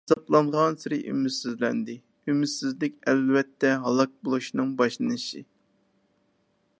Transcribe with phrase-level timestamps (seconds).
[0.09, 1.97] ئازابلانغانسېرى ئۈمىدسىزلەندى.
[2.31, 5.45] ئۈمىدسىزلىك ئەلۋەتتە ھالاك بولۇشنىڭ باشلىنىشى.